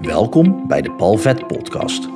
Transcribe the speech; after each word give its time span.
Welkom 0.00 0.66
bij 0.68 0.82
de 0.82 0.92
Palvet 0.92 1.46
Podcast. 1.46 2.08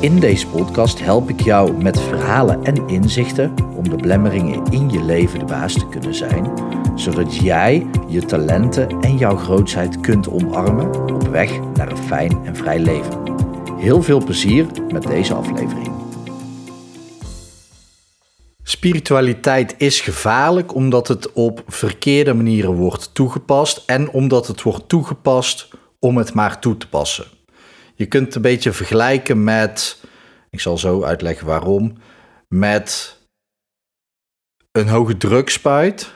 In 0.00 0.20
deze 0.20 0.46
podcast 0.46 1.00
help 1.00 1.28
ik 1.28 1.40
jou 1.40 1.82
met 1.82 2.00
verhalen 2.00 2.64
en 2.64 2.88
inzichten 2.88 3.54
om 3.76 3.88
de 3.88 3.96
blemmeringen 3.96 4.64
in 4.70 4.90
je 4.90 5.02
leven 5.02 5.38
de 5.38 5.44
baas 5.44 5.72
te 5.72 5.88
kunnen 5.88 6.14
zijn, 6.14 6.52
zodat 6.94 7.36
jij 7.36 7.86
je 8.08 8.24
talenten 8.24 9.00
en 9.00 9.16
jouw 9.16 9.36
grootheid 9.36 10.00
kunt 10.00 10.28
omarmen 10.28 11.14
op 11.14 11.28
weg 11.28 11.60
naar 11.74 11.90
een 11.90 11.96
fijn 11.96 12.44
en 12.44 12.56
vrij 12.56 12.78
leven. 12.78 13.22
Heel 13.76 14.02
veel 14.02 14.24
plezier 14.24 14.66
met 14.92 15.02
deze 15.02 15.34
aflevering. 15.34 15.90
Spiritualiteit 18.62 19.74
is 19.78 20.00
gevaarlijk 20.00 20.74
omdat 20.74 21.08
het 21.08 21.32
op 21.32 21.62
verkeerde 21.66 22.34
manieren 22.34 22.74
wordt 22.74 23.14
toegepast 23.14 23.82
en 23.86 24.10
omdat 24.10 24.46
het 24.46 24.62
wordt 24.62 24.88
toegepast 24.88 25.68
om 25.98 26.16
het 26.16 26.34
maar 26.34 26.58
toe 26.58 26.76
te 26.76 26.88
passen. 26.88 27.26
Je 27.94 28.06
kunt 28.06 28.26
het 28.26 28.34
een 28.34 28.42
beetje 28.42 28.72
vergelijken 28.72 29.44
met, 29.44 30.02
ik 30.50 30.60
zal 30.60 30.78
zo 30.78 31.02
uitleggen 31.02 31.46
waarom, 31.46 31.96
met 32.48 33.16
een 34.72 34.88
hoge 34.88 35.16
drukspuit 35.16 36.12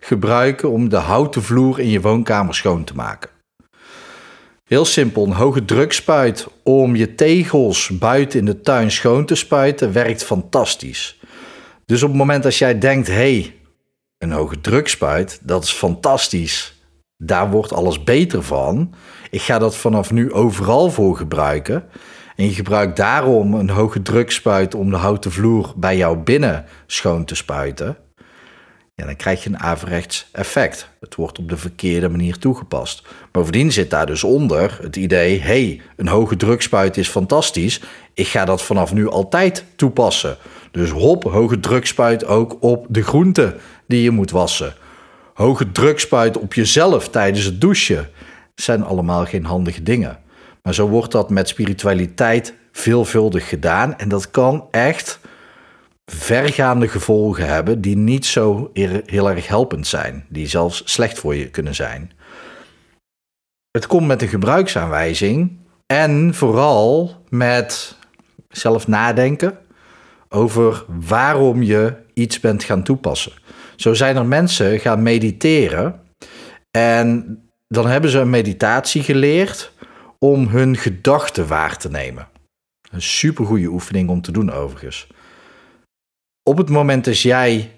gebruiken 0.00 0.70
om 0.70 0.88
de 0.88 0.96
houten 0.96 1.42
vloer 1.42 1.80
in 1.80 1.88
je 1.88 2.00
woonkamer 2.00 2.54
schoon 2.54 2.84
te 2.84 2.94
maken. 2.94 3.30
Heel 4.64 4.84
simpel, 4.84 5.24
een 5.24 5.32
hoge 5.32 5.64
drukspuit 5.64 6.46
om 6.62 6.96
je 6.96 7.14
tegels 7.14 7.98
buiten 7.98 8.38
in 8.38 8.44
de 8.44 8.60
tuin 8.60 8.90
schoon 8.90 9.24
te 9.24 9.34
spuiten 9.34 9.92
werkt 9.92 10.24
fantastisch. 10.24 11.20
Dus 11.86 12.02
op 12.02 12.08
het 12.08 12.18
moment 12.18 12.42
dat 12.42 12.56
jij 12.56 12.78
denkt, 12.78 13.06
hé, 13.06 13.14
hey, 13.14 13.56
een 14.18 14.32
hoge 14.32 14.60
drukspuit, 14.60 15.40
dat 15.42 15.64
is 15.64 15.72
fantastisch 15.72 16.77
daar 17.18 17.50
wordt 17.50 17.72
alles 17.72 18.04
beter 18.04 18.42
van. 18.42 18.94
Ik 19.30 19.42
ga 19.42 19.58
dat 19.58 19.76
vanaf 19.76 20.10
nu 20.10 20.32
overal 20.32 20.90
voor 20.90 21.16
gebruiken. 21.16 21.84
En 22.36 22.44
je 22.44 22.52
gebruikt 22.52 22.96
daarom 22.96 23.54
een 23.54 23.70
hoge 23.70 24.02
drukspuit 24.02 24.74
om 24.74 24.90
de 24.90 24.96
houten 24.96 25.32
vloer 25.32 25.72
bij 25.76 25.96
jou 25.96 26.16
binnen 26.16 26.64
schoon 26.86 27.24
te 27.24 27.34
spuiten. 27.34 27.96
Ja, 28.94 29.04
dan 29.04 29.16
krijg 29.16 29.42
je 29.42 29.48
een 29.48 29.58
averechts 29.58 30.28
effect. 30.32 30.88
Het 31.00 31.14
wordt 31.14 31.38
op 31.38 31.48
de 31.48 31.56
verkeerde 31.56 32.08
manier 32.08 32.38
toegepast. 32.38 33.06
Bovendien 33.32 33.72
zit 33.72 33.90
daar 33.90 34.06
dus 34.06 34.24
onder 34.24 34.78
het 34.82 34.96
idee: 34.96 35.40
hey, 35.40 35.80
een 35.96 36.08
hoge 36.08 36.36
drukspuit 36.36 36.96
is 36.96 37.08
fantastisch. 37.08 37.82
Ik 38.14 38.26
ga 38.26 38.44
dat 38.44 38.62
vanaf 38.62 38.92
nu 38.92 39.08
altijd 39.08 39.64
toepassen. 39.76 40.36
Dus 40.70 40.90
hop, 40.90 41.24
hoge 41.24 41.60
drukspuit 41.60 42.24
ook 42.24 42.56
op 42.60 42.86
de 42.88 43.02
groenten 43.02 43.54
die 43.86 44.02
je 44.02 44.10
moet 44.10 44.30
wassen 44.30 44.74
hoge 45.38 45.72
drukspuit 45.72 46.38
op 46.38 46.54
jezelf 46.54 47.08
tijdens 47.08 47.44
het 47.44 47.60
douchen. 47.60 48.08
zijn 48.54 48.84
allemaal 48.84 49.24
geen 49.24 49.44
handige 49.44 49.82
dingen. 49.82 50.18
Maar 50.62 50.74
zo 50.74 50.88
wordt 50.88 51.12
dat 51.12 51.30
met 51.30 51.48
spiritualiteit 51.48 52.54
veelvuldig 52.72 53.48
gedaan. 53.48 53.98
En 53.98 54.08
dat 54.08 54.30
kan 54.30 54.68
echt 54.70 55.20
vergaande 56.04 56.88
gevolgen 56.88 57.46
hebben 57.46 57.80
die 57.80 57.96
niet 57.96 58.26
zo 58.26 58.70
heel 59.04 59.30
erg 59.30 59.46
helpend 59.46 59.86
zijn. 59.86 60.26
Die 60.28 60.46
zelfs 60.46 60.82
slecht 60.84 61.18
voor 61.18 61.34
je 61.34 61.50
kunnen 61.50 61.74
zijn. 61.74 62.12
Het 63.70 63.86
komt 63.86 64.06
met 64.06 64.22
een 64.22 64.28
gebruiksaanwijzing 64.28 65.58
en 65.86 66.34
vooral 66.34 67.22
met 67.28 67.96
zelf 68.48 68.86
nadenken 68.86 69.58
over 70.28 70.84
waarom 70.86 71.62
je 71.62 71.94
iets 72.14 72.40
bent 72.40 72.64
gaan 72.64 72.82
toepassen. 72.82 73.32
Zo 73.80 73.94
zijn 73.94 74.16
er 74.16 74.26
mensen 74.26 74.80
gaan 74.80 75.02
mediteren 75.02 76.00
en 76.70 77.38
dan 77.68 77.86
hebben 77.86 78.10
ze 78.10 78.18
een 78.18 78.30
meditatie 78.30 79.02
geleerd 79.02 79.72
om 80.18 80.46
hun 80.46 80.76
gedachten 80.76 81.46
waar 81.46 81.76
te 81.76 81.90
nemen. 81.90 82.28
Een 82.90 83.02
supergoeie 83.02 83.68
oefening 83.68 84.08
om 84.08 84.20
te 84.20 84.32
doen 84.32 84.52
overigens. 84.52 85.06
Op 86.42 86.56
het 86.58 86.68
moment 86.68 87.04
dat 87.04 87.20
jij 87.20 87.72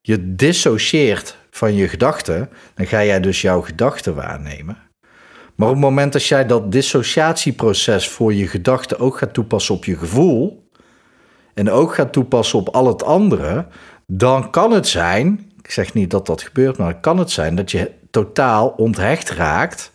je 0.00 0.34
dissocieert 0.34 1.36
van 1.50 1.74
je 1.74 1.88
gedachten, 1.88 2.50
dan 2.74 2.86
ga 2.86 3.04
jij 3.04 3.20
dus 3.20 3.40
jouw 3.40 3.60
gedachten 3.60 4.14
waarnemen. 4.14 4.78
Maar 5.54 5.68
op 5.68 5.74
het 5.74 5.84
moment 5.84 6.12
dat 6.12 6.24
jij 6.24 6.46
dat 6.46 6.72
dissociatieproces 6.72 8.08
voor 8.08 8.34
je 8.34 8.46
gedachten 8.46 8.98
ook 8.98 9.18
gaat 9.18 9.34
toepassen 9.34 9.74
op 9.74 9.84
je 9.84 9.96
gevoel 9.96 10.68
en 11.54 11.70
ook 11.70 11.94
gaat 11.94 12.12
toepassen 12.12 12.58
op 12.58 12.68
al 12.68 12.86
het 12.86 13.02
andere, 13.02 13.66
dan 14.12 14.50
kan 14.50 14.72
het 14.72 14.88
zijn, 14.88 15.50
ik 15.62 15.70
zeg 15.70 15.94
niet 15.94 16.10
dat 16.10 16.26
dat 16.26 16.42
gebeurt, 16.42 16.76
maar 16.76 17.00
kan 17.00 17.18
het 17.18 17.30
zijn 17.30 17.54
dat 17.54 17.70
je 17.70 17.90
totaal 18.10 18.68
onthecht 18.68 19.30
raakt 19.30 19.92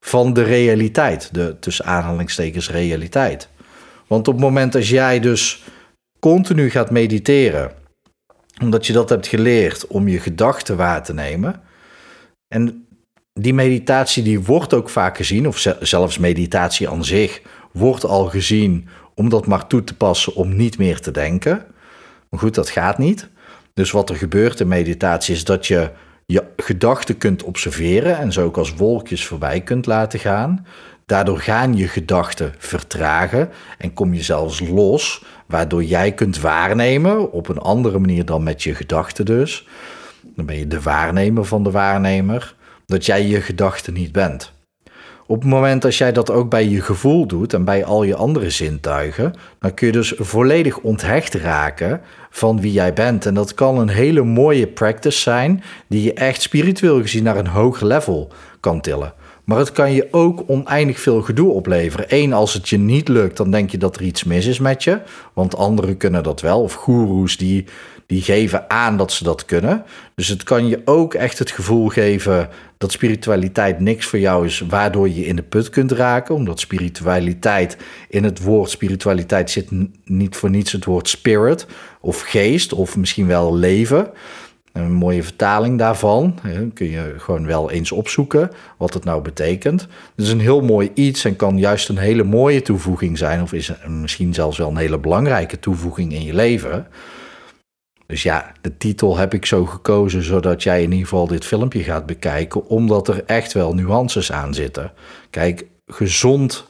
van 0.00 0.32
de 0.32 0.42
realiteit, 0.42 1.34
de 1.34 1.56
tussen 1.60 1.84
aanhalingstekens 1.84 2.70
realiteit. 2.70 3.48
Want 4.06 4.28
op 4.28 4.34
het 4.34 4.42
moment 4.42 4.72
dat 4.72 4.86
jij 4.86 5.20
dus 5.20 5.62
continu 6.18 6.70
gaat 6.70 6.90
mediteren, 6.90 7.72
omdat 8.62 8.86
je 8.86 8.92
dat 8.92 9.08
hebt 9.08 9.26
geleerd 9.26 9.86
om 9.86 10.08
je 10.08 10.20
gedachten 10.20 10.76
waar 10.76 11.04
te 11.04 11.14
nemen, 11.14 11.60
en 12.54 12.86
die 13.32 13.54
meditatie 13.54 14.22
die 14.22 14.40
wordt 14.40 14.74
ook 14.74 14.90
vaak 14.90 15.16
gezien, 15.16 15.48
of 15.48 15.58
zelfs 15.80 16.18
meditatie 16.18 16.88
aan 16.88 17.04
zich 17.04 17.42
wordt 17.72 18.04
al 18.04 18.28
gezien 18.28 18.88
om 19.14 19.28
dat 19.28 19.46
maar 19.46 19.66
toe 19.66 19.84
te 19.84 19.96
passen 19.96 20.34
om 20.34 20.56
niet 20.56 20.78
meer 20.78 21.00
te 21.00 21.10
denken. 21.10 21.66
Maar 22.28 22.40
goed, 22.40 22.54
dat 22.54 22.70
gaat 22.70 22.98
niet. 22.98 23.30
Dus 23.74 23.90
wat 23.90 24.10
er 24.10 24.16
gebeurt 24.16 24.60
in 24.60 24.68
meditatie 24.68 25.34
is 25.34 25.44
dat 25.44 25.66
je 25.66 25.90
je 26.26 26.44
gedachten 26.56 27.18
kunt 27.18 27.42
observeren 27.42 28.18
en 28.18 28.32
zo 28.32 28.44
ook 28.44 28.56
als 28.56 28.74
wolkjes 28.74 29.26
voorbij 29.26 29.60
kunt 29.60 29.86
laten 29.86 30.18
gaan. 30.18 30.66
Daardoor 31.06 31.38
gaan 31.38 31.76
je 31.76 31.88
gedachten 31.88 32.54
vertragen 32.58 33.50
en 33.78 33.92
kom 33.92 34.14
je 34.14 34.22
zelfs 34.22 34.60
los, 34.60 35.24
waardoor 35.46 35.84
jij 35.84 36.12
kunt 36.12 36.40
waarnemen 36.40 37.32
op 37.32 37.48
een 37.48 37.58
andere 37.58 37.98
manier 37.98 38.24
dan 38.24 38.42
met 38.42 38.62
je 38.62 38.74
gedachten 38.74 39.24
dus. 39.24 39.68
Dan 40.22 40.46
ben 40.46 40.58
je 40.58 40.66
de 40.66 40.80
waarnemer 40.80 41.44
van 41.44 41.62
de 41.62 41.70
waarnemer, 41.70 42.54
dat 42.86 43.06
jij 43.06 43.26
je 43.26 43.40
gedachten 43.40 43.92
niet 43.92 44.12
bent. 44.12 44.52
Op 45.26 45.40
het 45.40 45.50
moment 45.50 45.82
dat 45.82 45.96
jij 45.96 46.12
dat 46.12 46.30
ook 46.30 46.50
bij 46.50 46.68
je 46.68 46.80
gevoel 46.80 47.26
doet 47.26 47.54
en 47.54 47.64
bij 47.64 47.84
al 47.84 48.02
je 48.02 48.14
andere 48.14 48.50
zintuigen, 48.50 49.34
dan 49.58 49.74
kun 49.74 49.86
je 49.86 49.92
dus 49.92 50.14
volledig 50.16 50.78
onthecht 50.78 51.34
raken 51.34 52.00
van 52.30 52.60
wie 52.60 52.72
jij 52.72 52.92
bent. 52.92 53.26
En 53.26 53.34
dat 53.34 53.54
kan 53.54 53.78
een 53.78 53.88
hele 53.88 54.22
mooie 54.22 54.66
practice 54.66 55.20
zijn, 55.20 55.62
die 55.86 56.02
je 56.02 56.14
echt 56.14 56.42
spiritueel 56.42 57.00
gezien 57.00 57.22
naar 57.22 57.36
een 57.36 57.46
hoger 57.46 57.86
level 57.86 58.32
kan 58.60 58.80
tillen. 58.80 59.12
Maar 59.52 59.60
het 59.60 59.72
kan 59.72 59.92
je 59.92 60.08
ook 60.10 60.42
oneindig 60.46 61.00
veel 61.00 61.22
gedoe 61.22 61.50
opleveren. 61.50 62.06
Eén, 62.08 62.32
als 62.32 62.54
het 62.54 62.68
je 62.68 62.78
niet 62.78 63.08
lukt, 63.08 63.36
dan 63.36 63.50
denk 63.50 63.70
je 63.70 63.78
dat 63.78 63.96
er 63.96 64.02
iets 64.02 64.24
mis 64.24 64.46
is 64.46 64.58
met 64.58 64.84
je. 64.84 65.00
Want 65.32 65.56
anderen 65.56 65.96
kunnen 65.96 66.22
dat 66.22 66.40
wel. 66.40 66.62
Of 66.62 66.72
goeroes 66.72 67.36
die, 67.36 67.64
die 68.06 68.22
geven 68.22 68.70
aan 68.70 68.96
dat 68.96 69.12
ze 69.12 69.24
dat 69.24 69.44
kunnen. 69.44 69.84
Dus 70.14 70.28
het 70.28 70.42
kan 70.42 70.66
je 70.66 70.82
ook 70.84 71.14
echt 71.14 71.38
het 71.38 71.50
gevoel 71.50 71.88
geven 71.88 72.48
dat 72.78 72.92
spiritualiteit 72.92 73.80
niks 73.80 74.06
voor 74.06 74.18
jou 74.18 74.46
is, 74.46 74.64
waardoor 74.68 75.08
je 75.08 75.26
in 75.26 75.36
de 75.36 75.42
put 75.42 75.70
kunt 75.70 75.92
raken. 75.92 76.34
Omdat 76.34 76.60
spiritualiteit, 76.60 77.76
in 78.08 78.24
het 78.24 78.42
woord 78.42 78.70
spiritualiteit 78.70 79.50
zit 79.50 79.68
niet 80.04 80.36
voor 80.36 80.50
niets 80.50 80.72
het 80.72 80.84
woord 80.84 81.08
spirit 81.08 81.66
of 82.00 82.20
geest 82.20 82.72
of 82.72 82.96
misschien 82.96 83.26
wel 83.26 83.56
leven. 83.56 84.10
Een 84.72 84.92
mooie 84.92 85.22
vertaling 85.22 85.78
daarvan. 85.78 86.38
Kun 86.74 86.90
je 86.90 87.14
gewoon 87.16 87.46
wel 87.46 87.70
eens 87.70 87.92
opzoeken 87.92 88.50
wat 88.78 88.94
het 88.94 89.04
nou 89.04 89.22
betekent. 89.22 89.80
Het 89.80 90.24
is 90.24 90.30
een 90.30 90.40
heel 90.40 90.60
mooi 90.60 90.90
iets 90.94 91.24
en 91.24 91.36
kan 91.36 91.58
juist 91.58 91.88
een 91.88 91.98
hele 91.98 92.24
mooie 92.24 92.62
toevoeging 92.62 93.18
zijn. 93.18 93.42
Of 93.42 93.52
is 93.52 93.72
misschien 93.88 94.34
zelfs 94.34 94.58
wel 94.58 94.68
een 94.68 94.76
hele 94.76 94.98
belangrijke 94.98 95.58
toevoeging 95.58 96.12
in 96.12 96.24
je 96.24 96.34
leven. 96.34 96.86
Dus 98.06 98.22
ja, 98.22 98.52
de 98.60 98.76
titel 98.76 99.16
heb 99.16 99.34
ik 99.34 99.46
zo 99.46 99.64
gekozen 99.66 100.22
zodat 100.22 100.62
jij 100.62 100.82
in 100.82 100.90
ieder 100.90 101.08
geval 101.08 101.26
dit 101.26 101.44
filmpje 101.44 101.82
gaat 101.82 102.06
bekijken, 102.06 102.66
omdat 102.66 103.08
er 103.08 103.24
echt 103.24 103.52
wel 103.52 103.74
nuances 103.74 104.32
aan 104.32 104.54
zitten. 104.54 104.92
Kijk, 105.30 105.66
gezond 105.86 106.66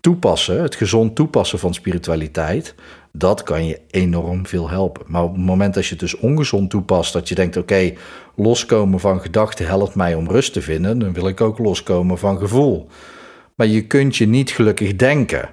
toepassen, 0.00 0.62
het 0.62 0.74
gezond 0.74 1.14
toepassen 1.14 1.58
van 1.58 1.74
spiritualiteit, 1.74 2.74
dat 3.18 3.42
kan 3.42 3.66
je 3.66 3.80
enorm 3.90 4.46
veel 4.46 4.70
helpen. 4.70 5.04
Maar 5.06 5.22
op 5.22 5.34
het 5.34 5.44
moment 5.44 5.74
dat 5.74 5.84
je 5.84 5.90
het 5.90 6.00
dus 6.00 6.16
ongezond 6.16 6.70
toepast, 6.70 7.12
dat 7.12 7.28
je 7.28 7.34
denkt: 7.34 7.56
oké, 7.56 7.92
loskomen 8.34 9.00
van 9.00 9.20
gedachten 9.20 9.66
helpt 9.66 9.94
mij 9.94 10.14
om 10.14 10.30
rust 10.30 10.52
te 10.52 10.62
vinden, 10.62 10.98
dan 10.98 11.12
wil 11.12 11.28
ik 11.28 11.40
ook 11.40 11.58
loskomen 11.58 12.18
van 12.18 12.38
gevoel. 12.38 12.88
Maar 13.54 13.66
je 13.66 13.86
kunt 13.86 14.16
je 14.16 14.26
niet 14.26 14.50
gelukkig 14.50 14.96
denken. 14.96 15.48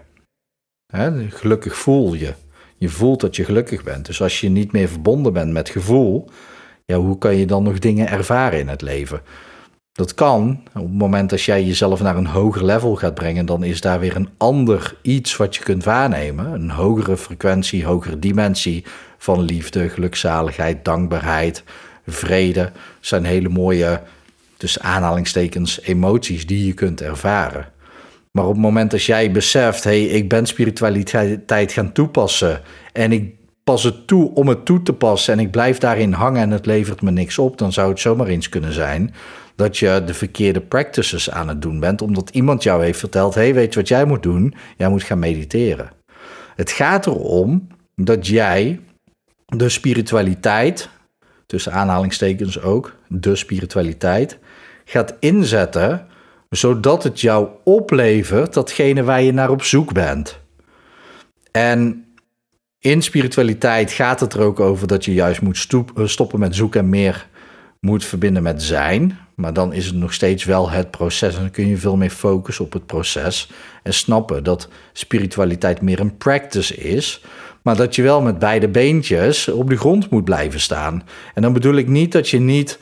Gelukkig 1.30 1.78
voel 1.78 2.14
je. 2.14 2.34
Je 2.78 2.90
voelt 2.90 3.22
dat 3.22 3.36
je 3.36 3.44
gelukkig 3.44 3.84
bent. 3.84 4.06
Dus 4.06 4.22
als 4.22 4.42
je 4.42 4.50
niet 4.50 4.72
meer 4.72 4.88
verbonden 4.88 5.34
bent 5.34 5.52
met 5.52 5.70
gevoel, 5.70 6.30
ja, 6.86 6.98
hoe 6.98 7.18
kan 7.18 7.36
je 7.36 7.46
dan 7.46 7.64
nog 7.64 7.80
dingen 7.80 8.08
ervaren 8.08 8.60
in 8.60 8.68
het 8.68 8.82
leven? 8.82 9.22
Dat 9.94 10.14
kan. 10.14 10.64
Op 10.76 10.82
het 10.82 10.98
moment 10.98 11.30
dat 11.30 11.42
jij 11.42 11.64
jezelf 11.64 12.02
naar 12.02 12.18
een 12.18 12.26
hoger 12.26 12.66
level 12.66 12.96
gaat 12.96 13.14
brengen, 13.14 13.46
dan 13.46 13.64
is 13.64 13.82
daar 13.82 14.00
weer 14.00 14.16
een 14.16 14.30
ander 14.38 14.96
iets 15.02 15.38
wat 15.38 15.56
je 15.56 15.64
kunt 15.64 15.84
waarnemen. 15.84 16.54
Een 16.54 16.70
hogere 16.70 17.18
frequentie, 17.18 17.86
hogere 17.86 18.20
dimensie 18.20 18.86
van 19.18 19.42
liefde, 19.42 19.90
gelukzaligheid, 19.90 20.86
dankbaarheid, 20.86 21.64
vrede. 22.08 22.72
Zijn 23.00 23.26
hele 23.26 23.50
mooie 23.50 24.02
tussen 24.58 24.82
aanhalingstekens 24.82 25.82
emoties 25.82 26.48
die 26.48 26.66
je 26.66 26.74
kunt 26.74 27.02
ervaren. 27.02 27.72
Maar 28.32 28.46
op 28.46 28.52
het 28.52 28.62
moment 28.62 28.92
dat 28.92 29.04
jij 29.04 29.32
beseft, 29.32 29.84
hé, 29.84 29.90
hey, 29.90 30.18
ik 30.18 30.30
ben 30.30 30.46
spiritualiteit 30.46 31.72
gaan 31.72 31.92
toepassen 31.92 32.62
en 32.94 33.12
ik 33.12 33.34
pas 33.64 33.84
het 33.84 34.08
toe 34.08 34.34
om 34.34 34.48
het 34.48 34.66
toe 34.66 34.82
te 34.82 34.94
passen 34.94 35.34
en 35.34 35.40
ik 35.40 35.52
blijf 35.52 35.78
daarin 35.78 36.12
hangen 36.12 36.42
en 36.42 36.52
het 36.52 36.66
levert 36.66 37.02
me 37.02 37.12
niks 37.12 37.38
op, 37.38 37.58
dan 37.58 37.74
zou 37.74 37.90
het 37.90 38.00
zomaar 38.00 38.28
eens 38.28 38.50
kunnen 38.50 38.74
zijn 38.74 39.14
dat 39.56 39.78
je 39.78 40.02
de 40.06 40.14
verkeerde 40.14 40.62
practices 40.62 41.30
aan 41.30 41.48
het 41.48 41.62
doen 41.62 41.80
bent, 41.80 42.02
omdat 42.02 42.30
iemand 42.30 42.64
jou 42.64 42.84
heeft 42.84 43.00
verteld: 43.00 43.36
hey, 43.36 43.54
weet 43.54 43.74
je 43.74 43.80
wat 43.80 43.88
jij 43.88 44.06
moet 44.06 44.24
doen? 44.24 44.54
Jij 44.78 44.90
moet 44.90 45.04
gaan 45.04 45.20
mediteren. 45.20 45.92
Het 46.56 46.72
gaat 46.72 47.06
erom 47.06 47.68
dat 47.96 48.28
jij 48.28 48.80
de 49.46 49.70
spiritualiteit, 49.70 50.90
tussen 51.46 51.72
aanhalingstekens 51.72 52.62
ook, 52.62 52.96
de 53.08 53.36
spiritualiteit, 53.36 54.38
gaat 54.86 55.16
inzetten 55.20 56.08
zodat 56.50 57.04
het 57.04 57.22
jou 57.22 57.48
oplevert 57.64 58.54
datgene 58.54 59.04
waar 59.04 59.22
je 59.22 59.34
naar 59.34 59.50
op 59.50 59.64
zoek 59.64 59.94
bent. 59.94 60.40
En 61.52 62.06
in 62.80 63.02
spiritualiteit 63.02 63.92
gaat 63.92 64.20
het 64.20 64.34
er 64.34 64.42
ook 64.42 64.60
over 64.60 64.88
dat 64.88 65.06
je 65.06 65.14
juist 65.14 65.42
moet 65.42 65.68
stoppen 66.06 66.40
met 66.40 66.56
zoeken 66.56 66.80
en 66.80 66.90
meer 66.90 67.28
moet 67.80 68.06
verbinden 68.06 68.44
met 68.44 68.64
zijn. 68.64 69.18
Maar 69.36 69.54
dan 69.54 69.74
is 69.74 69.86
het 69.86 69.96
nog 69.96 70.14
steeds 70.14 70.44
wel 70.44 70.70
het 70.70 70.92
proces. 70.92 71.36
En 71.36 71.42
dan 71.42 71.52
kun 71.52 71.68
je 71.68 71.78
veel 71.78 71.96
meer 71.96 72.10
focussen 72.10 72.66
op 72.66 72.74
het 72.74 72.86
proces. 72.86 73.50
En 73.84 73.94
snappen 73.94 74.44
dat 74.44 74.68
spiritualiteit 74.94 75.82
meer 75.82 76.00
een 76.00 76.18
practice 76.18 76.76
is. 76.76 77.22
Maar 77.62 77.76
dat 77.76 77.96
je 77.96 78.02
wel 78.02 78.22
met 78.22 78.40
beide 78.40 78.68
beentjes 78.68 79.48
op 79.48 79.70
de 79.70 79.78
grond 79.78 80.10
moet 80.10 80.24
blijven 80.24 80.60
staan. 80.60 81.04
En 81.34 81.42
dan 81.42 81.54
bedoel 81.54 81.76
ik 81.76 81.88
niet 81.88 82.12
dat 82.12 82.30
je 82.30 82.40
niet 82.40 82.80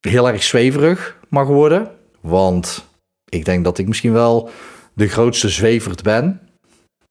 heel 0.00 0.28
erg 0.28 0.42
zweverig 0.42 1.18
mag 1.28 1.46
worden. 1.46 1.90
Want 2.20 2.88
ik 3.28 3.44
denk 3.44 3.64
dat 3.64 3.78
ik 3.78 3.88
misschien 3.88 4.12
wel 4.12 4.50
de 4.94 5.08
grootste 5.08 5.48
zweverd 5.48 6.02
ben. 6.02 6.47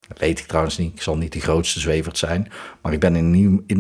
Dat 0.08 0.20
weet 0.20 0.40
ik 0.40 0.46
trouwens 0.46 0.78
niet. 0.78 0.94
Ik 0.94 1.02
zal 1.02 1.18
niet 1.18 1.34
de 1.34 1.40
grootste 1.40 1.80
zweverd 1.80 2.18
zijn. 2.18 2.52
Maar 2.82 2.94
ik 2.94 3.00
ben 3.00 3.16
in, 3.16 3.34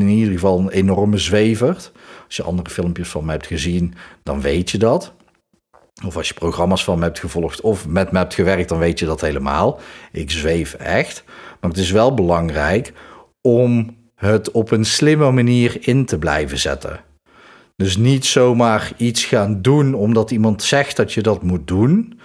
ieder 0.09 0.33
geval 0.33 0.59
een 0.59 0.69
enorme 0.69 1.18
zweverd. 1.18 1.91
Als 2.25 2.35
je 2.35 2.44
andere 2.44 2.69
filmpjes 2.69 3.09
van 3.09 3.25
me 3.25 3.31
hebt 3.31 3.47
gezien, 3.47 3.94
dan 4.24 4.41
weet 4.41 4.71
je 4.71 4.77
dat. 4.77 5.13
Of 6.06 6.18
als 6.18 6.27
je 6.27 6.33
programma's 6.33 6.83
van 6.83 6.97
me 6.97 7.03
hebt 7.03 7.19
gevolgd 7.19 7.62
of 7.62 7.88
met 7.88 8.12
me 8.12 8.18
hebt 8.18 8.33
gewerkt, 8.33 8.69
dan 8.69 8.79
weet 8.79 9.00
je 9.00 9.06
dat 9.06 9.21
helemaal. 9.21 9.79
Ik 10.12 10.31
zweef 10.31 10.74
echt. 10.74 11.24
Maar 11.59 11.69
het 11.69 11.79
is 11.79 11.91
wel 11.91 12.13
belangrijk 12.13 12.94
om 13.41 13.97
het 14.15 14.51
op 14.51 14.71
een 14.71 14.85
slimme 14.85 15.31
manier 15.31 15.88
in 15.88 16.06
te 16.06 16.18
blijven 16.18 16.57
zetten. 16.57 17.00
Dus 17.75 17.97
niet 17.97 18.25
zomaar 18.25 18.91
iets 18.97 19.25
gaan 19.25 19.62
doen 19.62 19.94
omdat 19.94 20.31
iemand 20.31 20.63
zegt 20.63 20.95
dat 20.95 21.13
je 21.13 21.21
dat 21.21 21.44
moet 21.44 21.68
doen, 21.68 22.19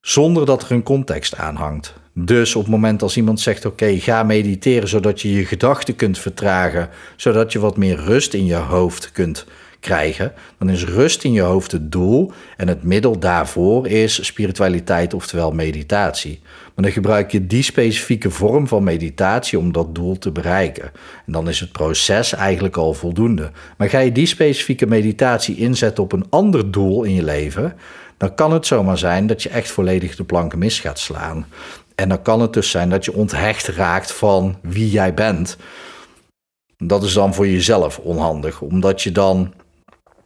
zonder 0.00 0.46
dat 0.46 0.62
er 0.62 0.70
een 0.70 0.82
context 0.82 1.36
aan 1.36 1.56
hangt. 1.56 1.94
Dus 2.14 2.54
op 2.54 2.62
het 2.62 2.70
moment 2.70 3.02
als 3.02 3.16
iemand 3.16 3.40
zegt: 3.40 3.64
Oké, 3.64 3.98
ga 3.98 4.22
mediteren 4.22 4.88
zodat 4.88 5.20
je 5.20 5.32
je 5.32 5.44
gedachten 5.44 5.96
kunt 5.96 6.18
vertragen, 6.18 6.88
zodat 7.16 7.52
je 7.52 7.58
wat 7.58 7.76
meer 7.76 7.96
rust 7.96 8.34
in 8.34 8.44
je 8.44 8.54
hoofd 8.54 9.12
kunt 9.12 9.46
krijgen, 9.80 10.32
dan 10.58 10.70
is 10.70 10.84
rust 10.84 11.24
in 11.24 11.32
je 11.32 11.40
hoofd 11.40 11.72
het 11.72 11.92
doel 11.92 12.32
en 12.56 12.68
het 12.68 12.82
middel 12.82 13.18
daarvoor 13.18 13.86
is 13.86 14.26
spiritualiteit, 14.26 15.14
oftewel 15.14 15.50
meditatie. 15.50 16.40
Maar 16.42 16.84
dan 16.84 16.92
gebruik 16.92 17.32
je 17.32 17.46
die 17.46 17.62
specifieke 17.62 18.30
vorm 18.30 18.68
van 18.68 18.84
meditatie 18.84 19.58
om 19.58 19.72
dat 19.72 19.94
doel 19.94 20.18
te 20.18 20.30
bereiken. 20.30 20.90
En 21.26 21.32
dan 21.32 21.48
is 21.48 21.60
het 21.60 21.72
proces 21.72 22.32
eigenlijk 22.32 22.76
al 22.76 22.94
voldoende. 22.94 23.50
Maar 23.76 23.88
ga 23.88 23.98
je 23.98 24.12
die 24.12 24.26
specifieke 24.26 24.86
meditatie 24.86 25.56
inzetten 25.56 26.04
op 26.04 26.12
een 26.12 26.26
ander 26.30 26.70
doel 26.70 27.02
in 27.02 27.14
je 27.14 27.24
leven, 27.24 27.74
dan 28.16 28.34
kan 28.34 28.52
het 28.52 28.66
zomaar 28.66 28.98
zijn 28.98 29.26
dat 29.26 29.42
je 29.42 29.48
echt 29.48 29.70
volledig 29.70 30.16
de 30.16 30.24
planken 30.24 30.58
mis 30.58 30.80
gaat 30.80 30.98
slaan. 30.98 31.46
En 32.02 32.08
dan 32.08 32.22
kan 32.22 32.40
het 32.40 32.52
dus 32.52 32.70
zijn 32.70 32.90
dat 32.90 33.04
je 33.04 33.14
onthecht 33.14 33.66
raakt 33.66 34.12
van 34.12 34.56
wie 34.62 34.90
jij 34.90 35.14
bent. 35.14 35.56
Dat 36.76 37.02
is 37.02 37.12
dan 37.12 37.34
voor 37.34 37.48
jezelf 37.48 37.98
onhandig, 37.98 38.60
omdat 38.60 39.02
je 39.02 39.12
dan 39.12 39.52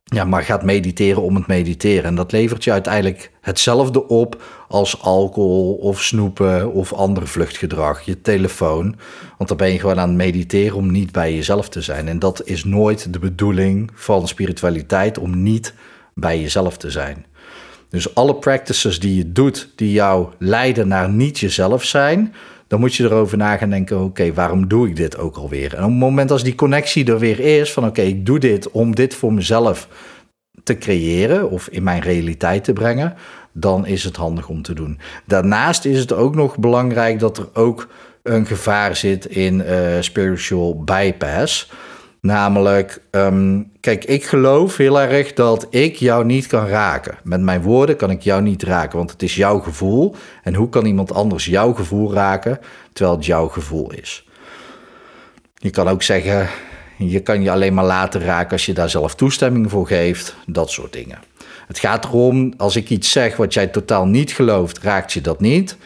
ja, 0.05 0.25
maar 0.25 0.43
gaat 0.43 0.63
mediteren 0.63 1.23
om 1.23 1.35
het 1.35 1.47
mediteren. 1.47 2.05
En 2.05 2.15
dat 2.15 2.33
levert 2.33 2.65
je 2.65 2.73
uiteindelijk 2.73 3.31
hetzelfde 3.41 4.09
op 4.09 4.43
als 4.69 5.03
alcohol 5.03 5.75
of 5.75 6.03
snoepen 6.03 6.73
of 6.73 6.93
ander 6.93 7.29
vluchtgedrag, 7.29 8.01
je 8.01 8.21
telefoon. 8.21 8.97
Want 9.37 9.49
dan 9.49 9.59
ben 9.59 9.73
je 9.73 9.79
gewoon 9.79 9.99
aan 9.99 10.09
het 10.09 10.17
mediteren 10.17 10.77
om 10.77 10.91
niet 10.91 11.13
bij 11.13 11.35
jezelf 11.35 11.69
te 11.69 11.81
zijn. 11.81 12.09
En 12.09 12.19
dat 12.19 12.47
is 12.47 12.65
nooit 12.65 13.13
de 13.13 13.19
bedoeling 13.19 13.91
van 13.95 14.29
spiritualiteit, 14.29 15.19
om 15.19 15.43
niet 15.43 15.75
bij 16.15 16.41
jezelf 16.41 16.77
te 16.77 16.91
zijn. 16.91 17.27
Dus 17.89 18.15
alle 18.15 18.35
practices 18.35 19.01
die 19.01 19.17
je 19.17 19.33
doet, 19.33 19.73
die 19.77 19.93
jou 19.93 20.29
leiden 20.39 20.89
naar 20.89 21.11
niet 21.11 21.39
jezelf 21.39 21.85
zijn, 21.85 22.35
dan 22.67 22.81
moet 22.81 22.95
je 22.95 23.05
erover 23.05 23.39
na 23.39 23.57
gaan 23.57 23.71
denken: 23.71 24.01
oké, 24.01 24.33
waarom 24.33 24.69
doe 24.69 24.89
ik 24.89 24.97
dit 24.97 25.19
ook 25.19 25.37
alweer? 25.37 25.75
En 25.75 25.85
op 25.85 25.91
het 25.91 25.99
moment 25.99 26.31
als 26.31 26.43
die 26.43 26.55
connectie 26.55 27.07
er 27.07 27.19
weer 27.19 27.41
is, 27.41 27.73
van 27.73 27.87
oké, 27.87 28.03
ik 28.03 28.27
doe 28.27 28.39
dit 28.39 28.71
om 28.71 28.95
dit 28.95 29.15
voor 29.15 29.33
mezelf 29.33 29.89
te 30.63 30.79
creëren 30.79 31.51
of 31.51 31.69
in 31.69 31.83
mijn 31.83 32.01
realiteit 32.01 32.65
te 32.65 32.73
brengen, 32.73 33.15
dan 33.53 33.87
is 33.87 34.05
het 34.05 34.17
handig 34.17 34.49
om 34.49 34.63
te 34.63 34.75
doen. 34.75 34.99
Daarnaast 35.25 35.85
is 35.85 35.99
het 35.99 36.13
ook 36.13 36.35
nog 36.35 36.59
belangrijk 36.59 37.19
dat 37.19 37.39
er 37.39 37.49
ook 37.53 37.89
een 38.23 38.47
gevaar 38.47 38.97
zit 38.97 39.27
in 39.27 39.61
uh, 39.61 39.97
spiritual 40.01 40.83
bypass. 40.85 41.71
Namelijk, 42.27 43.01
ehm, 43.11 43.63
kijk, 43.81 44.05
ik 44.05 44.25
geloof 44.25 44.77
heel 44.77 45.01
erg 45.01 45.33
dat 45.33 45.67
ik 45.71 45.97
jou 45.97 46.25
niet 46.25 46.47
kan 46.47 46.67
raken. 46.67 47.19
Met 47.23 47.41
mijn 47.41 47.63
woorden 47.63 47.97
kan 47.97 48.11
ik 48.11 48.23
jou 48.23 48.43
niet 48.43 48.63
raken, 48.63 48.99
want 48.99 49.11
het 49.11 49.23
is 49.23 49.35
jouw 49.35 49.59
gevoel. 49.59 50.15
En 50.43 50.55
hoe 50.55 50.69
kan 50.69 50.85
iemand 50.85 51.13
anders 51.13 51.45
jouw 51.45 51.73
gevoel 51.73 52.13
raken, 52.13 52.59
terwijl 52.93 53.17
het 53.17 53.27
jouw 53.27 53.49
gevoel 53.49 53.93
is? 53.93 54.29
Je 55.55 55.71
kan 55.71 55.89
ook 55.89 56.03
zeggen, 56.03 56.49
je 56.97 57.21
kan 57.21 57.43
je 57.43 57.51
alleen 57.51 57.75
maar 57.75 57.85
laten 57.85 58.21
raken 58.21 58.53
als 58.53 58.67
je 58.67 58.75
daar 58.75 58.91
zelf 58.91 59.15
toestemming 59.15 59.71
voor 59.71 59.87
geeft, 59.87 60.37
dat 60.47 60.71
soort 60.71 60.93
dingen. 60.93 61.19
Het 61.67 61.79
gaat 61.79 62.05
erom, 62.05 62.53
als 62.57 62.77
ik 62.77 62.91
iets 62.91 63.11
zeg 63.11 63.37
wat 63.37 63.55
jij 63.55 63.67
totaal 63.67 64.07
niet 64.07 64.33
gelooft, 64.33 64.79
raakt 64.79 65.13
je 65.13 65.21
dat 65.21 65.41
niet 65.41 65.77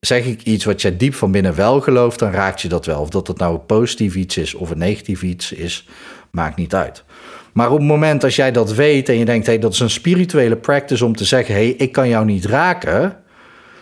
zeg 0.00 0.24
ik 0.24 0.42
iets 0.42 0.64
wat 0.64 0.82
jij 0.82 0.96
diep 0.96 1.14
van 1.14 1.30
binnen 1.30 1.54
wel 1.54 1.80
gelooft, 1.80 2.18
dan 2.18 2.30
raakt 2.30 2.60
je 2.60 2.68
dat 2.68 2.86
wel. 2.86 3.00
Of 3.00 3.08
dat 3.08 3.26
het 3.26 3.38
nou 3.38 3.54
een 3.54 3.66
positief 3.66 4.14
iets 4.14 4.36
is 4.36 4.54
of 4.54 4.70
een 4.70 4.78
negatief 4.78 5.22
iets 5.22 5.52
is, 5.52 5.88
maakt 6.30 6.56
niet 6.56 6.74
uit. 6.74 7.04
Maar 7.52 7.70
op 7.70 7.78
het 7.78 7.86
moment 7.86 8.24
als 8.24 8.36
jij 8.36 8.52
dat 8.52 8.74
weet 8.74 9.08
en 9.08 9.18
je 9.18 9.24
denkt, 9.24 9.46
hey, 9.46 9.58
dat 9.58 9.72
is 9.72 9.80
een 9.80 9.90
spirituele 9.90 10.56
practice 10.56 11.04
om 11.04 11.16
te 11.16 11.24
zeggen, 11.24 11.54
hey, 11.54 11.68
ik 11.68 11.92
kan 11.92 12.08
jou 12.08 12.24
niet 12.24 12.44
raken. 12.44 13.16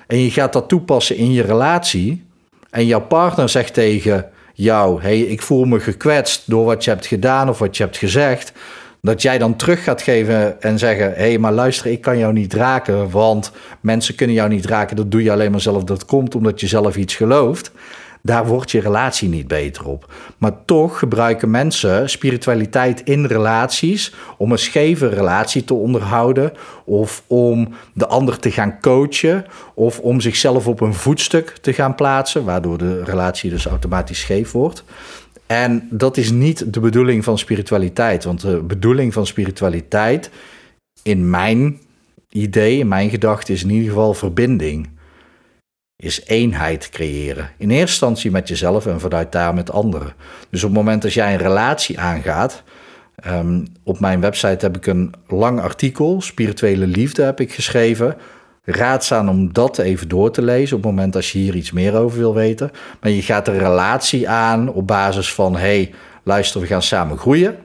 En 0.06 0.18
je 0.18 0.30
gaat 0.30 0.52
dat 0.52 0.68
toepassen 0.68 1.16
in 1.16 1.32
je 1.32 1.42
relatie. 1.42 2.24
En 2.70 2.86
jouw 2.86 3.00
partner 3.00 3.48
zegt 3.48 3.74
tegen 3.74 4.30
jou, 4.54 5.02
hey, 5.02 5.20
ik 5.20 5.42
voel 5.42 5.64
me 5.64 5.80
gekwetst 5.80 6.42
door 6.46 6.64
wat 6.64 6.84
je 6.84 6.90
hebt 6.90 7.06
gedaan 7.06 7.48
of 7.48 7.58
wat 7.58 7.76
je 7.76 7.82
hebt 7.82 7.96
gezegd. 7.96 8.52
Dat 9.06 9.22
jij 9.22 9.38
dan 9.38 9.56
terug 9.56 9.84
gaat 9.84 10.02
geven 10.02 10.62
en 10.62 10.78
zeggen: 10.78 11.08
hé, 11.08 11.14
hey, 11.14 11.38
maar 11.38 11.52
luister, 11.52 11.86
ik 11.90 12.00
kan 12.00 12.18
jou 12.18 12.32
niet 12.32 12.54
raken, 12.54 13.10
want 13.10 13.52
mensen 13.80 14.14
kunnen 14.14 14.36
jou 14.36 14.48
niet 14.48 14.66
raken. 14.66 14.96
Dat 14.96 15.10
doe 15.10 15.22
je 15.22 15.32
alleen 15.32 15.50
maar 15.50 15.60
zelf. 15.60 15.84
Dat 15.84 16.04
komt 16.04 16.34
omdat 16.34 16.60
je 16.60 16.66
zelf 16.66 16.96
iets 16.96 17.14
gelooft. 17.14 17.72
Daar 18.22 18.46
wordt 18.46 18.70
je 18.70 18.80
relatie 18.80 19.28
niet 19.28 19.48
beter 19.48 19.86
op. 19.86 20.12
Maar 20.38 20.52
toch 20.64 20.98
gebruiken 20.98 21.50
mensen 21.50 22.10
spiritualiteit 22.10 23.02
in 23.02 23.24
relaties 23.24 24.14
om 24.38 24.52
een 24.52 24.58
scheve 24.58 25.08
relatie 25.08 25.64
te 25.64 25.74
onderhouden, 25.74 26.52
of 26.84 27.22
om 27.26 27.68
de 27.92 28.06
ander 28.06 28.38
te 28.38 28.50
gaan 28.50 28.80
coachen, 28.80 29.46
of 29.74 29.98
om 29.98 30.20
zichzelf 30.20 30.66
op 30.66 30.80
een 30.80 30.94
voetstuk 30.94 31.56
te 31.60 31.72
gaan 31.72 31.94
plaatsen, 31.94 32.44
waardoor 32.44 32.78
de 32.78 33.04
relatie 33.04 33.50
dus 33.50 33.66
automatisch 33.66 34.20
scheef 34.20 34.52
wordt. 34.52 34.84
En 35.46 35.88
dat 35.90 36.16
is 36.16 36.30
niet 36.30 36.72
de 36.72 36.80
bedoeling 36.80 37.24
van 37.24 37.38
spiritualiteit. 37.38 38.24
Want 38.24 38.40
de 38.40 38.62
bedoeling 38.62 39.12
van 39.12 39.26
spiritualiteit, 39.26 40.30
in 41.02 41.30
mijn 41.30 41.80
idee, 42.28 42.78
in 42.78 42.88
mijn 42.88 43.10
gedachte, 43.10 43.52
is 43.52 43.62
in 43.62 43.70
ieder 43.70 43.88
geval 43.88 44.14
verbinding. 44.14 44.88
Is 45.96 46.24
eenheid 46.24 46.88
creëren. 46.88 47.50
In 47.58 47.70
eerste 47.70 47.86
instantie 47.86 48.30
met 48.30 48.48
jezelf 48.48 48.86
en 48.86 49.00
vanuit 49.00 49.32
daar 49.32 49.54
met 49.54 49.70
anderen. 49.70 50.14
Dus 50.50 50.62
op 50.62 50.68
het 50.68 50.78
moment 50.78 51.02
dat 51.02 51.12
jij 51.12 51.32
een 51.32 51.38
relatie 51.38 52.00
aangaat. 52.00 52.62
Um, 53.26 53.66
op 53.84 54.00
mijn 54.00 54.20
website 54.20 54.64
heb 54.64 54.76
ik 54.76 54.86
een 54.86 55.14
lang 55.26 55.60
artikel, 55.60 56.20
Spirituele 56.20 56.86
Liefde, 56.86 57.22
heb 57.22 57.40
ik 57.40 57.52
geschreven 57.52 58.16
raadzaam 58.66 59.28
om 59.28 59.52
dat 59.52 59.78
even 59.78 60.08
door 60.08 60.30
te 60.30 60.42
lezen 60.42 60.76
op 60.76 60.82
het 60.82 60.92
moment 60.92 61.16
als 61.16 61.32
je 61.32 61.38
hier 61.38 61.54
iets 61.54 61.72
meer 61.72 61.94
over 61.94 62.18
wil 62.18 62.34
weten. 62.34 62.70
Maar 63.00 63.10
je 63.10 63.22
gaat 63.22 63.48
een 63.48 63.58
relatie 63.58 64.28
aan 64.28 64.68
op 64.68 64.86
basis 64.86 65.34
van: 65.34 65.56
hey, 65.56 65.94
luister, 66.22 66.60
we 66.60 66.66
gaan 66.66 66.82
samen 66.82 67.18
groeien. 67.18 67.56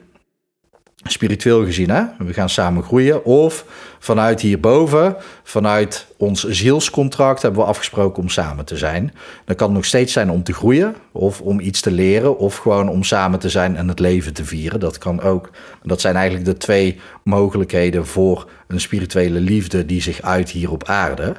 Spiritueel 1.04 1.64
gezien, 1.64 1.90
hè? 1.90 2.02
we 2.18 2.32
gaan 2.32 2.48
samen 2.48 2.82
groeien. 2.82 3.24
Of 3.24 3.64
vanuit 3.98 4.40
hierboven, 4.40 5.16
vanuit 5.42 6.06
ons 6.16 6.44
zielscontract, 6.48 7.42
hebben 7.42 7.60
we 7.60 7.66
afgesproken 7.66 8.22
om 8.22 8.28
samen 8.28 8.64
te 8.64 8.76
zijn. 8.76 9.14
Dan 9.44 9.56
kan 9.56 9.72
nog 9.72 9.84
steeds 9.84 10.12
zijn 10.12 10.30
om 10.30 10.42
te 10.42 10.52
groeien, 10.52 10.94
of 11.12 11.40
om 11.40 11.60
iets 11.60 11.80
te 11.80 11.90
leren, 11.90 12.38
of 12.38 12.56
gewoon 12.56 12.88
om 12.88 13.02
samen 13.02 13.38
te 13.38 13.48
zijn 13.48 13.76
en 13.76 13.88
het 13.88 13.98
leven 13.98 14.32
te 14.32 14.44
vieren. 14.44 14.80
Dat 14.80 14.98
kan 14.98 15.20
ook. 15.20 15.50
Dat 15.82 16.00
zijn 16.00 16.14
eigenlijk 16.14 16.44
de 16.44 16.56
twee 16.56 17.00
mogelijkheden 17.22 18.06
voor 18.06 18.48
een 18.66 18.80
spirituele 18.80 19.40
liefde 19.40 19.86
die 19.86 20.02
zich 20.02 20.22
uit 20.22 20.50
hier 20.50 20.70
op 20.70 20.84
aarde. 20.84 21.22
En 21.22 21.32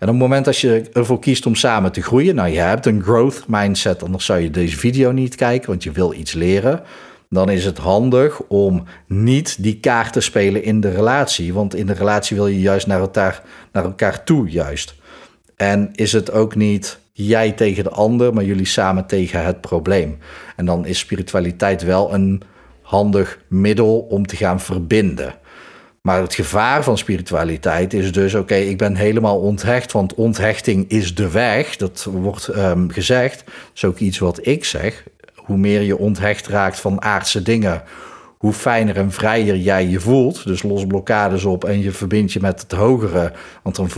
op 0.00 0.08
het 0.08 0.16
moment 0.16 0.44
dat 0.44 0.58
je 0.58 0.82
ervoor 0.92 1.18
kiest 1.18 1.46
om 1.46 1.54
samen 1.54 1.92
te 1.92 2.02
groeien, 2.02 2.34
nou 2.34 2.48
je 2.48 2.58
hebt 2.58 2.86
een 2.86 3.02
growth 3.02 3.44
mindset, 3.46 4.02
anders 4.02 4.24
zou 4.24 4.40
je 4.40 4.50
deze 4.50 4.76
video 4.76 5.10
niet 5.10 5.34
kijken, 5.34 5.68
want 5.68 5.82
je 5.82 5.90
wil 5.90 6.12
iets 6.12 6.32
leren 6.32 6.82
dan 7.30 7.50
is 7.50 7.64
het 7.64 7.78
handig 7.78 8.40
om 8.40 8.84
niet 9.06 9.62
die 9.62 9.80
kaart 9.80 10.12
te 10.12 10.20
spelen 10.20 10.62
in 10.62 10.80
de 10.80 10.90
relatie. 10.90 11.52
Want 11.52 11.74
in 11.74 11.86
de 11.86 11.92
relatie 11.92 12.36
wil 12.36 12.46
je 12.46 12.60
juist 12.60 12.86
naar 12.86 13.00
elkaar, 13.00 13.42
naar 13.72 13.84
elkaar 13.84 14.24
toe, 14.24 14.48
juist. 14.48 14.94
En 15.56 15.90
is 15.92 16.12
het 16.12 16.32
ook 16.32 16.54
niet 16.54 16.98
jij 17.12 17.52
tegen 17.52 17.84
de 17.84 17.90
ander, 17.90 18.34
maar 18.34 18.44
jullie 18.44 18.66
samen 18.66 19.06
tegen 19.06 19.44
het 19.44 19.60
probleem. 19.60 20.18
En 20.56 20.66
dan 20.66 20.86
is 20.86 20.98
spiritualiteit 20.98 21.82
wel 21.82 22.14
een 22.14 22.42
handig 22.82 23.40
middel 23.48 23.98
om 23.98 24.26
te 24.26 24.36
gaan 24.36 24.60
verbinden. 24.60 25.34
Maar 26.02 26.20
het 26.20 26.34
gevaar 26.34 26.84
van 26.84 26.98
spiritualiteit 26.98 27.94
is 27.94 28.12
dus: 28.12 28.34
oké, 28.34 28.54
ik 28.54 28.78
ben 28.78 28.96
helemaal 28.96 29.40
onthecht, 29.40 29.92
want 29.92 30.14
onthechting 30.14 30.88
is 30.88 31.14
de 31.14 31.30
weg. 31.30 31.76
Dat 31.76 32.08
wordt 32.10 32.48
um, 32.48 32.90
gezegd. 32.90 33.44
Dat 33.44 33.54
is 33.74 33.84
ook 33.84 33.98
iets 33.98 34.18
wat 34.18 34.46
ik 34.46 34.64
zeg 34.64 35.04
hoe 35.50 35.58
meer 35.58 35.82
je 35.82 35.98
onthecht 35.98 36.46
raakt 36.46 36.80
van 36.80 37.02
aardse 37.02 37.42
dingen, 37.42 37.82
hoe 38.38 38.52
fijner 38.52 38.96
en 38.96 39.10
vrijer 39.10 39.56
jij 39.56 39.86
je 39.86 40.00
voelt. 40.00 40.46
Dus 40.46 40.62
los 40.62 40.86
blokkades 40.86 41.44
op 41.44 41.64
en 41.64 41.80
je 41.80 41.90
verbindt 41.90 42.32
je 42.32 42.40
met 42.40 42.60
het 42.60 42.72
hogere. 42.72 43.32
Want 43.62 43.76
dan 43.76 43.90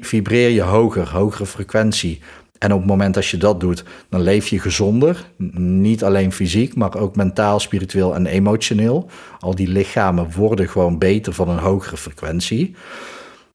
vibreer 0.00 0.50
je 0.50 0.62
hoger, 0.62 1.08
hogere 1.08 1.46
frequentie. 1.46 2.20
En 2.58 2.72
op 2.72 2.78
het 2.78 2.88
moment 2.88 3.14
dat 3.14 3.26
je 3.26 3.36
dat 3.36 3.60
doet, 3.60 3.84
dan 4.08 4.20
leef 4.20 4.48
je 4.48 4.60
gezonder. 4.60 5.24
Niet 5.56 6.04
alleen 6.04 6.32
fysiek, 6.32 6.74
maar 6.74 6.96
ook 6.96 7.16
mentaal, 7.16 7.60
spiritueel 7.60 8.14
en 8.14 8.26
emotioneel. 8.26 9.10
Al 9.38 9.54
die 9.54 9.68
lichamen 9.68 10.32
worden 10.32 10.68
gewoon 10.68 10.98
beter 10.98 11.32
van 11.32 11.48
een 11.48 11.58
hogere 11.58 11.96
frequentie. 11.96 12.74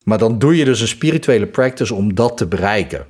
Maar 0.04 0.18
dan 0.18 0.40
doe 0.40 0.56
je 0.58 0.66
dus 0.66 0.82
een 0.82 0.88
spirituele 0.88 1.48
practice 1.48 1.94
om 1.94 2.16
dat 2.16 2.38
te 2.38 2.48
bereiken. 2.48 3.06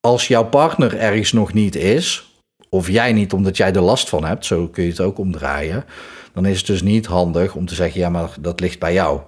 Als 0.00 0.28
jouw 0.28 0.44
partner 0.44 0.98
ergens 0.98 1.32
nog 1.32 1.52
niet 1.52 1.76
is, 1.76 2.35
of 2.70 2.90
jij 2.90 3.12
niet 3.12 3.32
omdat 3.32 3.56
jij 3.56 3.72
er 3.72 3.80
last 3.80 4.08
van 4.08 4.24
hebt, 4.24 4.46
zo 4.46 4.68
kun 4.68 4.84
je 4.84 4.90
het 4.90 5.00
ook 5.00 5.18
omdraaien, 5.18 5.84
dan 6.32 6.46
is 6.46 6.58
het 6.58 6.66
dus 6.66 6.82
niet 6.82 7.06
handig 7.06 7.54
om 7.54 7.66
te 7.66 7.74
zeggen, 7.74 8.00
ja, 8.00 8.08
maar 8.08 8.30
dat 8.40 8.60
ligt 8.60 8.78
bij 8.78 8.92
jou. 8.92 9.20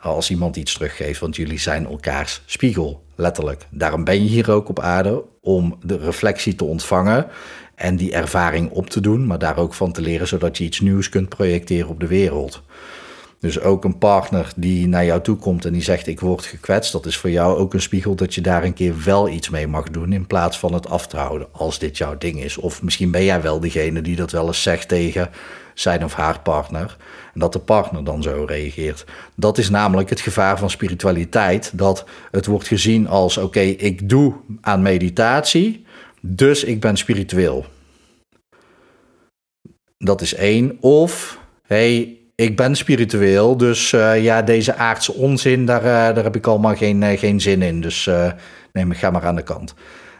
Als 0.00 0.30
iemand 0.30 0.56
iets 0.56 0.74
teruggeeft, 0.74 1.20
want 1.20 1.36
jullie 1.36 1.58
zijn 1.58 1.86
elkaars 1.86 2.42
spiegel, 2.46 3.04
letterlijk. 3.14 3.66
Daarom 3.70 4.04
ben 4.04 4.22
je 4.22 4.28
hier 4.28 4.50
ook 4.50 4.68
op 4.68 4.80
aarde, 4.80 5.24
om 5.40 5.78
de 5.82 5.96
reflectie 5.96 6.54
te 6.54 6.64
ontvangen 6.64 7.26
en 7.74 7.96
die 7.96 8.12
ervaring 8.12 8.70
op 8.70 8.90
te 8.90 9.00
doen, 9.00 9.26
maar 9.26 9.38
daar 9.38 9.56
ook 9.56 9.74
van 9.74 9.92
te 9.92 10.00
leren, 10.00 10.28
zodat 10.28 10.58
je 10.58 10.64
iets 10.64 10.80
nieuws 10.80 11.08
kunt 11.08 11.28
projecteren 11.28 11.88
op 11.88 12.00
de 12.00 12.06
wereld. 12.06 12.62
Dus 13.44 13.60
ook 13.60 13.84
een 13.84 13.98
partner 13.98 14.52
die 14.56 14.88
naar 14.88 15.04
jou 15.04 15.20
toe 15.20 15.36
komt 15.36 15.64
en 15.64 15.72
die 15.72 15.82
zegt: 15.82 16.06
Ik 16.06 16.20
word 16.20 16.44
gekwetst. 16.44 16.92
Dat 16.92 17.06
is 17.06 17.16
voor 17.16 17.30
jou 17.30 17.58
ook 17.58 17.74
een 17.74 17.82
spiegel 17.82 18.14
dat 18.14 18.34
je 18.34 18.40
daar 18.40 18.64
een 18.64 18.74
keer 18.74 18.94
wel 19.04 19.28
iets 19.28 19.50
mee 19.50 19.66
mag 19.66 19.90
doen. 19.90 20.12
In 20.12 20.26
plaats 20.26 20.58
van 20.58 20.72
het 20.72 20.88
af 20.88 21.06
te 21.06 21.16
houden 21.16 21.48
als 21.52 21.78
dit 21.78 21.98
jouw 21.98 22.18
ding 22.18 22.42
is. 22.42 22.56
Of 22.56 22.82
misschien 22.82 23.10
ben 23.10 23.24
jij 23.24 23.42
wel 23.42 23.60
degene 23.60 24.00
die 24.00 24.16
dat 24.16 24.30
wel 24.30 24.46
eens 24.46 24.62
zegt 24.62 24.88
tegen 24.88 25.30
zijn 25.74 26.04
of 26.04 26.14
haar 26.14 26.40
partner. 26.40 26.96
En 27.34 27.40
dat 27.40 27.52
de 27.52 27.58
partner 27.58 28.04
dan 28.04 28.22
zo 28.22 28.44
reageert. 28.48 29.04
Dat 29.36 29.58
is 29.58 29.70
namelijk 29.70 30.10
het 30.10 30.20
gevaar 30.20 30.58
van 30.58 30.70
spiritualiteit. 30.70 31.78
Dat 31.78 32.04
het 32.30 32.46
wordt 32.46 32.66
gezien 32.66 33.08
als: 33.08 33.36
Oké, 33.36 33.60
ik 33.60 34.08
doe 34.08 34.34
aan 34.60 34.82
meditatie. 34.82 35.86
Dus 36.20 36.64
ik 36.64 36.80
ben 36.80 36.96
spiritueel. 36.96 37.66
Dat 39.98 40.20
is 40.20 40.34
één. 40.34 40.76
Of 40.80 41.38
hey, 41.66 42.18
ik 42.34 42.56
ben 42.56 42.76
spiritueel, 42.76 43.56
dus 43.56 43.92
uh, 43.92 44.22
ja, 44.22 44.42
deze 44.42 44.74
aardse 44.74 45.12
onzin, 45.12 45.66
daar, 45.66 45.82
uh, 45.82 46.14
daar 46.14 46.24
heb 46.24 46.36
ik 46.36 46.46
allemaal 46.46 46.76
geen, 46.76 47.02
uh, 47.02 47.18
geen 47.18 47.40
zin 47.40 47.62
in. 47.62 47.80
Dus 47.80 48.10
nee, 48.72 48.84
maar 48.84 48.96
ga 48.96 49.10
maar 49.10 49.24
aan 49.24 49.36
de 49.36 49.42
kant. 49.42 49.74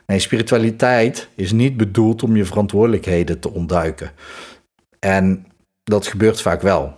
Nee, 0.07 0.19
spiritualiteit 0.19 1.29
is 1.35 1.53
niet 1.53 1.77
bedoeld 1.77 2.23
om 2.23 2.37
je 2.37 2.45
verantwoordelijkheden 2.45 3.41
te 3.41 3.51
ontduiken. 3.51 4.11
En 4.99 5.47
dat 5.85 6.07
gebeurt 6.07 6.41
vaak 6.41 6.63
wel. 6.63 6.95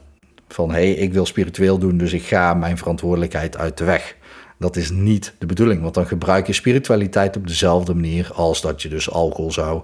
Van 0.49 0.69
hé, 0.71 0.75
hey, 0.75 0.93
ik 0.93 1.13
wil 1.13 1.27
spiritueel 1.27 1.79
doen, 1.79 1.97
dus 1.97 2.13
ik 2.13 2.23
ga 2.23 2.55
mijn 2.55 2.79
verantwoordelijkheid 2.79 3.57
uit 3.57 3.79
de 3.79 3.85
weg. 3.85 4.17
Dat 4.59 4.77
is 4.77 4.91
niet 4.91 5.35
de 5.39 5.47
bedoeling, 5.47 5.83
want 5.83 5.95
dan 5.95 6.07
gebruik 6.07 6.47
je 6.47 6.53
spiritualiteit 6.53 7.37
op 7.37 7.47
dezelfde 7.47 7.95
manier 7.95 8.31
als 8.35 8.61
dat 8.61 8.83
je 8.83 8.89
dus 8.89 9.11
alcohol 9.11 9.53
zou 9.53 9.83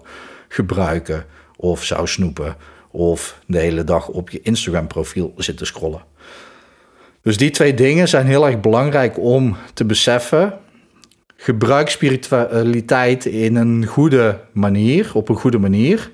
gebruiken 0.49 1.25
of 1.57 1.85
zou 1.85 2.07
snoepen 2.07 2.57
of 2.93 3.39
de 3.47 3.59
hele 3.59 3.85
dag 3.85 4.09
op 4.09 4.31
je 4.31 4.41
Instagram 4.43 4.87
profiel 4.87 5.33
zitten 5.37 5.67
scrollen. 5.67 6.05
Dus 7.23 7.37
die 7.37 7.51
twee 7.51 7.75
dingen 7.75 8.09
zijn 8.09 8.27
heel 8.27 8.47
erg 8.47 8.61
belangrijk 8.61 9.19
om 9.19 9.57
te 9.75 9.85
beseffen. 9.85 10.59
Gebruik 11.37 11.89
spiritualiteit 11.89 13.27
in 13.27 13.57
een 13.57 13.87
goede 13.87 14.41
manier, 14.53 15.11
op 15.15 15.29
een 15.29 15.37
goede 15.37 15.59
manier. 15.59 16.11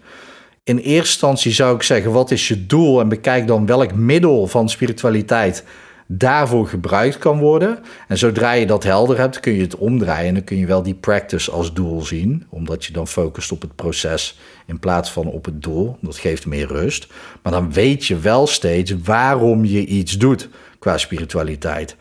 In 0.65 0.77
eerste 0.77 0.95
instantie 0.95 1.53
zou 1.53 1.75
ik 1.75 1.83
zeggen, 1.83 2.13
wat 2.13 2.31
is 2.31 2.49
je 2.49 2.67
doel? 2.67 3.01
En 3.01 3.09
bekijk 3.09 3.47
dan 3.47 3.67
welk 3.67 3.95
middel 3.95 4.47
van 4.47 4.69
spiritualiteit 4.69 5.65
daarvoor 6.11 6.67
gebruikt 6.67 7.19
kan 7.19 7.39
worden. 7.39 7.79
En 8.09 8.19
zodra 8.19 8.53
je 8.53 8.67
dat 8.67 8.85
helder 8.85 9.19
hebt, 9.19 9.41
kun 9.41 9.53
je 9.53 9.61
het 9.61 9.77
omdraaien. 9.77 10.29
En 10.29 10.35
dan 10.35 10.45
kun 10.45 10.57
je 10.57 10.67
wel 10.67 10.83
die 10.83 10.95
practice 10.95 11.51
als 11.51 11.73
doel 11.73 12.03
zien, 12.03 12.47
omdat 12.49 12.85
je 12.85 12.93
dan 12.93 13.09
focust 13.09 13.53
op 13.53 13.61
het 13.61 13.75
proces 13.75 14.39
in 14.67 14.79
plaats 14.79 15.13
van 15.13 15.27
op 15.27 15.45
het 15.45 15.63
doel. 15.63 15.97
Dat 16.01 16.19
geeft 16.19 16.47
meer 16.47 16.67
rust. 16.67 17.07
Maar 17.43 17.53
dan 17.53 17.73
weet 17.73 18.07
je 18.07 18.19
wel 18.19 18.47
steeds 18.47 18.95
waarom 19.05 19.65
je 19.65 19.87
iets 19.87 20.19
doet 20.19 20.49
qua 20.79 20.99
spiritualiteit. 20.99 21.97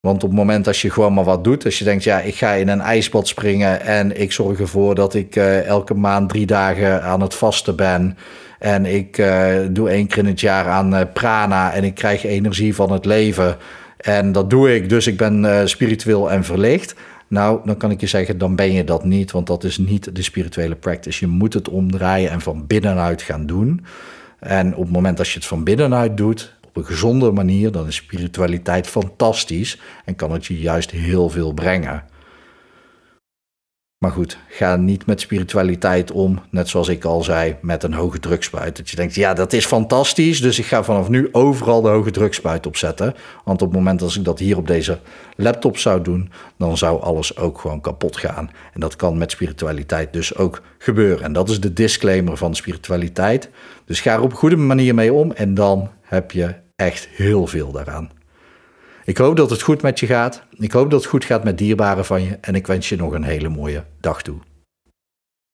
Want 0.00 0.22
op 0.22 0.28
het 0.28 0.38
moment 0.38 0.66
als 0.66 0.82
je 0.82 0.90
gewoon 0.90 1.14
maar 1.14 1.24
wat 1.24 1.44
doet, 1.44 1.64
als 1.64 1.78
je 1.78 1.84
denkt, 1.84 2.04
ja, 2.04 2.20
ik 2.20 2.34
ga 2.34 2.52
in 2.52 2.68
een 2.68 2.80
ijsbad 2.80 3.28
springen 3.28 3.80
en 3.80 4.20
ik 4.20 4.32
zorg 4.32 4.60
ervoor 4.60 4.94
dat 4.94 5.14
ik 5.14 5.36
uh, 5.36 5.64
elke 5.64 5.94
maand 5.94 6.28
drie 6.28 6.46
dagen 6.46 7.02
aan 7.02 7.20
het 7.20 7.34
vasten 7.34 7.76
ben 7.76 8.16
en 8.58 8.86
ik 8.86 9.18
uh, 9.18 9.54
doe 9.70 9.88
één 9.88 10.06
keer 10.06 10.18
in 10.18 10.26
het 10.26 10.40
jaar 10.40 10.68
aan 10.68 10.94
uh, 10.94 11.00
prana 11.12 11.72
en 11.72 11.84
ik 11.84 11.94
krijg 11.94 12.24
energie 12.24 12.74
van 12.74 12.92
het 12.92 13.04
leven 13.04 13.56
en 13.96 14.32
dat 14.32 14.50
doe 14.50 14.74
ik, 14.74 14.88
dus 14.88 15.06
ik 15.06 15.16
ben 15.16 15.68
spiritueel 15.68 16.30
en 16.30 16.44
verlicht. 16.44 16.94
Nou, 17.28 17.60
dan 17.64 17.76
kan 17.76 17.90
ik 17.90 18.00
je 18.00 18.06
zeggen, 18.06 18.38
dan 18.38 18.56
ben 18.56 18.72
je 18.72 18.84
dat 18.84 19.04
niet, 19.04 19.30
want 19.30 19.46
dat 19.46 19.64
is 19.64 19.78
niet 19.78 20.16
de 20.16 20.22
spirituele 20.22 20.74
practice. 20.74 21.24
Je 21.24 21.30
moet 21.30 21.54
het 21.54 21.68
omdraaien 21.68 22.30
en 22.30 22.40
van 22.40 22.66
binnenuit 22.66 23.22
gaan 23.22 23.46
doen. 23.46 23.84
En 24.38 24.74
op 24.74 24.82
het 24.82 24.92
moment 24.92 25.16
dat 25.16 25.28
je 25.28 25.34
het 25.34 25.46
van 25.46 25.64
binnenuit 25.64 26.16
doet, 26.16 26.56
op 26.66 26.76
een 26.76 26.84
gezonde 26.84 27.30
manier, 27.30 27.72
dan 27.72 27.86
is 27.86 27.94
spiritualiteit 27.94 28.86
fantastisch 28.86 29.80
en 30.04 30.16
kan 30.16 30.32
het 30.32 30.46
je 30.46 30.58
juist 30.58 30.90
heel 30.90 31.28
veel 31.28 31.52
brengen. 31.52 32.02
Maar 33.98 34.10
goed, 34.10 34.38
ga 34.48 34.76
niet 34.76 35.06
met 35.06 35.20
spiritualiteit 35.20 36.10
om, 36.10 36.40
net 36.50 36.68
zoals 36.68 36.88
ik 36.88 37.04
al 37.04 37.22
zei, 37.22 37.56
met 37.60 37.82
een 37.82 37.92
hoge 37.92 38.18
drukspuit. 38.18 38.76
Dat 38.76 38.90
je 38.90 38.96
denkt, 38.96 39.14
ja, 39.14 39.34
dat 39.34 39.52
is 39.52 39.66
fantastisch, 39.66 40.40
dus 40.40 40.58
ik 40.58 40.64
ga 40.64 40.82
vanaf 40.82 41.08
nu 41.08 41.28
overal 41.32 41.82
de 41.82 41.88
hoge 41.88 42.10
drukspuit 42.10 42.66
opzetten. 42.66 43.14
Want 43.44 43.62
op 43.62 43.68
het 43.68 43.76
moment 43.76 44.00
dat 44.00 44.14
ik 44.14 44.24
dat 44.24 44.38
hier 44.38 44.56
op 44.56 44.66
deze 44.66 44.98
laptop 45.36 45.78
zou 45.78 46.02
doen, 46.02 46.30
dan 46.58 46.76
zou 46.76 47.02
alles 47.02 47.36
ook 47.36 47.58
gewoon 47.58 47.80
kapot 47.80 48.16
gaan. 48.16 48.50
En 48.72 48.80
dat 48.80 48.96
kan 48.96 49.18
met 49.18 49.30
spiritualiteit 49.30 50.12
dus 50.12 50.36
ook 50.36 50.62
gebeuren. 50.78 51.24
En 51.24 51.32
dat 51.32 51.48
is 51.48 51.60
de 51.60 51.72
disclaimer 51.72 52.36
van 52.36 52.54
spiritualiteit. 52.54 53.50
Dus 53.84 54.00
ga 54.00 54.12
er 54.12 54.22
op 54.22 54.34
goede 54.34 54.56
manier 54.56 54.94
mee 54.94 55.12
om 55.12 55.32
en 55.32 55.54
dan 55.54 55.90
heb 56.02 56.30
je 56.30 56.54
echt 56.76 57.08
heel 57.08 57.46
veel 57.46 57.72
daaraan. 57.72 58.10
Ik 59.06 59.16
hoop 59.16 59.36
dat 59.36 59.50
het 59.50 59.62
goed 59.62 59.82
met 59.82 60.00
je 60.00 60.06
gaat. 60.06 60.42
Ik 60.50 60.72
hoop 60.72 60.90
dat 60.90 61.00
het 61.00 61.08
goed 61.10 61.24
gaat 61.24 61.44
met 61.44 61.58
dierbaren 61.58 62.04
van 62.04 62.22
je. 62.22 62.38
En 62.40 62.54
ik 62.54 62.66
wens 62.66 62.88
je 62.88 62.96
nog 62.96 63.12
een 63.12 63.22
hele 63.22 63.48
mooie 63.48 63.84
dag 64.00 64.22
toe. 64.22 64.36